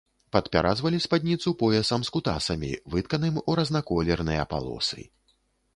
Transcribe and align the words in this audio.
Падпяразвалі 0.35 0.99
спадніцу 1.05 1.53
поясам 1.61 2.01
з 2.07 2.13
кутасамі, 2.15 2.71
вытканым 2.95 3.35
у 3.49 3.57
разнаколерныя 3.61 4.43
палосы. 4.55 5.01